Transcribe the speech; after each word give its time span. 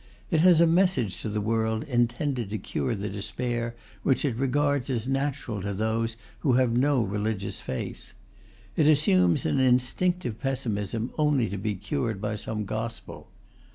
It 0.31 0.39
has 0.41 0.59
a 0.59 0.65
message 0.65 1.21
to 1.21 1.29
the 1.29 1.39
world 1.41 1.83
intended 1.83 2.49
to 2.49 2.57
cure 2.57 2.95
the 2.95 3.07
despair 3.07 3.75
which 4.01 4.25
it 4.25 4.35
regards 4.35 4.89
as 4.89 5.07
natural 5.07 5.61
to 5.61 5.75
those 5.75 6.15
who 6.39 6.53
have 6.53 6.75
no 6.75 7.03
religious 7.03 7.61
faith. 7.61 8.15
It 8.75 8.87
assumes 8.87 9.45
an 9.45 9.59
instinctive 9.59 10.39
pessimism 10.39 11.11
only 11.19 11.49
to 11.49 11.57
be 11.59 11.75
cured 11.75 12.19
by 12.19 12.35
some 12.35 12.65
gospel. 12.65 13.27